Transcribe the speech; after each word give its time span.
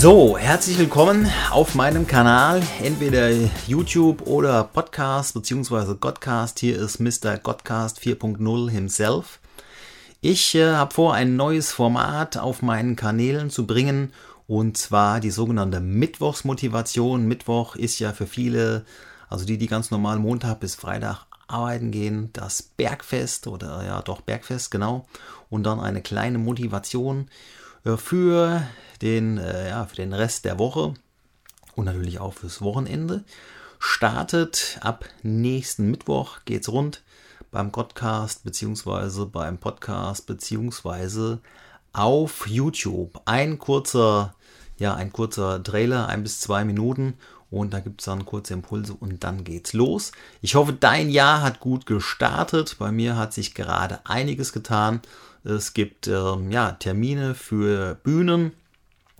So, 0.00 0.38
herzlich 0.38 0.78
willkommen 0.78 1.30
auf 1.50 1.74
meinem 1.74 2.06
Kanal, 2.06 2.62
entweder 2.82 3.30
YouTube 3.66 4.26
oder 4.26 4.64
Podcast 4.64 5.34
bzw. 5.34 5.96
Godcast. 6.00 6.58
Hier 6.58 6.78
ist 6.78 7.00
Mr. 7.00 7.36
Godcast 7.36 8.00
4.0 8.00 8.70
himself. 8.70 9.40
Ich 10.22 10.54
äh, 10.54 10.72
habe 10.72 10.94
vor, 10.94 11.12
ein 11.12 11.36
neues 11.36 11.70
Format 11.70 12.38
auf 12.38 12.62
meinen 12.62 12.96
Kanälen 12.96 13.50
zu 13.50 13.66
bringen 13.66 14.14
und 14.46 14.78
zwar 14.78 15.20
die 15.20 15.30
sogenannte 15.30 15.80
Mittwochsmotivation. 15.80 17.28
Mittwoch 17.28 17.76
ist 17.76 17.98
ja 17.98 18.14
für 18.14 18.26
viele, 18.26 18.86
also 19.28 19.44
die, 19.44 19.58
die 19.58 19.66
ganz 19.66 19.90
normal 19.90 20.18
Montag 20.18 20.60
bis 20.60 20.76
Freitag 20.76 21.26
arbeiten 21.46 21.90
gehen, 21.90 22.30
das 22.32 22.62
Bergfest 22.62 23.46
oder 23.46 23.84
ja 23.84 24.00
doch 24.00 24.22
Bergfest, 24.22 24.70
genau. 24.70 25.06
Und 25.50 25.64
dann 25.64 25.78
eine 25.78 26.00
kleine 26.00 26.38
Motivation 26.38 27.28
für 27.84 28.62
den, 29.02 29.38
äh, 29.38 29.70
ja, 29.70 29.86
für 29.86 29.96
den 29.96 30.12
Rest 30.12 30.44
der 30.44 30.58
Woche 30.58 30.94
und 31.74 31.84
natürlich 31.86 32.18
auch 32.20 32.34
fürs 32.34 32.62
Wochenende. 32.62 33.24
Startet 33.78 34.78
ab 34.82 35.06
nächsten 35.22 35.90
Mittwoch, 35.90 36.40
geht's 36.44 36.68
rund 36.68 37.02
beim 37.50 37.72
Podcast 37.72 38.44
beziehungsweise 38.44 39.26
beim 39.26 39.58
Podcast 39.58 40.26
beziehungsweise 40.26 41.40
auf 41.92 42.46
YouTube. 42.46 43.20
Ein 43.24 43.58
kurzer, 43.58 44.34
ja, 44.78 44.94
ein 44.94 45.12
kurzer 45.12 45.62
Trailer, 45.62 46.08
ein 46.08 46.22
bis 46.22 46.40
zwei 46.40 46.64
Minuten 46.64 47.14
und 47.50 47.74
da 47.74 47.80
gibt 47.80 48.00
es 48.00 48.04
dann 48.04 48.24
kurze 48.24 48.54
Impulse 48.54 48.94
und 48.94 49.24
dann 49.24 49.44
geht's 49.44 49.72
los. 49.72 50.12
Ich 50.40 50.54
hoffe, 50.54 50.72
dein 50.72 51.10
Jahr 51.10 51.42
hat 51.42 51.60
gut 51.60 51.84
gestartet. 51.86 52.76
Bei 52.78 52.92
mir 52.92 53.16
hat 53.16 53.32
sich 53.32 53.54
gerade 53.54 54.00
einiges 54.04 54.52
getan. 54.52 55.00
Es 55.42 55.74
gibt 55.74 56.06
ähm, 56.06 56.50
ja, 56.50 56.72
Termine 56.72 57.34
für 57.34 57.96
Bühnen. 57.96 58.52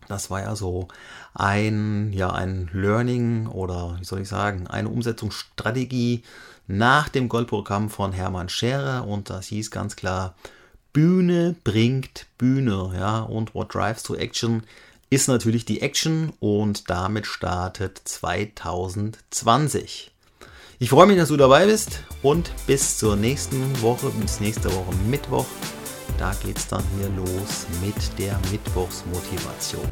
Das 0.09 0.31
war 0.31 0.41
ja 0.41 0.57
so 0.57 0.89
ein, 1.35 2.13
ja, 2.13 2.31
ein 2.31 2.69
Learning 2.73 3.47
oder 3.47 3.97
wie 3.99 4.05
soll 4.05 4.21
ich 4.21 4.29
sagen, 4.29 4.67
eine 4.67 4.89
Umsetzungsstrategie 4.89 6.23
nach 6.67 7.09
dem 7.09 7.29
Goldprogramm 7.29 7.91
von 7.91 8.13
Hermann 8.13 8.49
Scherer 8.49 9.07
und 9.07 9.31
das 9.31 9.47
hieß 9.47 9.71
ganz 9.71 9.97
klar, 9.97 10.35
Bühne 10.93 11.55
bringt 11.63 12.27
Bühne, 12.39 12.93
ja, 12.97 13.21
und 13.21 13.55
what 13.55 13.73
drives 13.73 14.03
to 14.03 14.17
action 14.17 14.65
ist 15.11 15.29
natürlich 15.29 15.65
die 15.65 15.83
Action 15.83 16.33
und 16.39 16.89
damit 16.89 17.27
startet 17.27 18.01
2020. 18.05 20.13
Ich 20.79 20.89
freue 20.89 21.09
mich, 21.09 21.19
dass 21.19 21.29
du 21.29 21.37
dabei 21.37 21.67
bist 21.67 22.05
und 22.23 22.51
bis 22.67 22.97
zur 22.97 23.17
nächsten 23.17 23.83
Woche, 23.83 24.09
bis 24.21 24.41
nächste 24.41 24.73
Woche 24.73 24.95
Mittwoch. 25.09 25.45
Da 26.17 26.33
geht 26.43 26.57
es 26.59 26.69
dann 26.69 26.85
hier 26.97 27.09
los 27.11 27.67
mit 27.85 27.97
der 28.19 28.41
Mittwochsmotivation. 28.51 29.87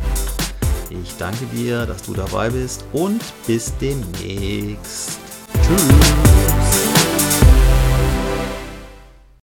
Ich 0.90 1.14
danke 1.18 1.44
dir, 1.46 1.84
dass 1.84 2.02
du 2.02 2.14
dabei 2.14 2.48
bist 2.48 2.84
und 2.92 3.20
bis 3.46 3.74
demnächst. 3.78 5.18
Tschüss. 5.62 6.47